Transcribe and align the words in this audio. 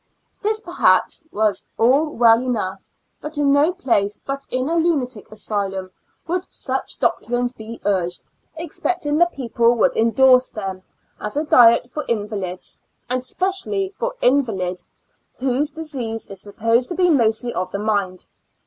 This, 0.41 0.61
perhaps, 0.61 1.21
was 1.31 1.63
all 1.77 2.09
well 2.15 2.41
enough, 2.41 2.89
but 3.21 3.37
in 3.37 3.51
no 3.53 3.65
52 3.65 3.65
Two 3.67 3.67
Years 3.67 3.67
and 3.67 3.83
Four 3.83 3.93
Months 3.93 4.19
place 4.19 4.21
but 4.49 4.57
in 4.57 4.69
a 4.69 4.75
lunatic 4.77 5.31
asylum 5.31 5.91
would 6.25 6.47
such 6.51 6.97
doctrines 6.97 7.53
be 7.53 7.79
urged, 7.85 8.23
expecting 8.55 9.19
the 9.19 9.27
people 9.27 9.75
would 9.75 9.95
indorse 9.95 10.49
them, 10.49 10.81
as 11.19 11.37
a 11.37 11.43
diet 11.43 11.91
for 11.91 12.03
invalids, 12.07 12.79
and 13.11 13.19
especially 13.19 13.89
for 13.89 14.15
invalids 14.23 14.89
whose 15.37 15.69
disease 15.69 16.25
is 16.25 16.41
supposed 16.41 16.89
to 16.89 16.95
be 16.95 17.07
mostly 17.11 17.53
of 17.53 17.71
the 17.71 17.77
mind. 17.77 18.25